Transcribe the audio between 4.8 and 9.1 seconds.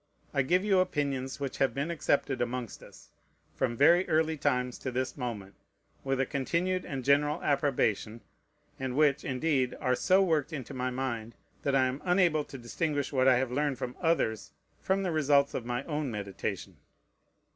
this moment, with a continued and general approbation, and